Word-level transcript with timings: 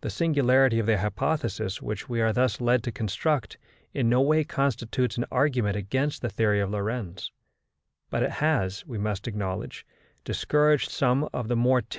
The 0.00 0.08
singularity 0.08 0.78
of 0.78 0.86
the 0.86 0.96
hypotheses 0.96 1.82
which 1.82 2.08
we 2.08 2.22
are 2.22 2.32
thus 2.32 2.62
led 2.62 2.82
to 2.84 2.90
construct 2.90 3.58
in 3.92 4.08
no 4.08 4.22
way 4.22 4.42
constitutes 4.42 5.18
an 5.18 5.26
argument 5.30 5.76
against 5.76 6.22
the 6.22 6.30
theory 6.30 6.60
of 6.60 6.70
Lorentz; 6.70 7.30
but 8.08 8.22
it 8.22 8.30
has, 8.30 8.86
we 8.86 8.96
must 8.96 9.28
acknowledge, 9.28 9.84
discouraged 10.24 10.88
some 10.88 11.28
of 11.34 11.48
the 11.48 11.56
more 11.56 11.62
timid 11.62 11.64
partisans 11.64 11.76
of 11.76 11.84
this 11.90 11.96
theory. 11.96 11.98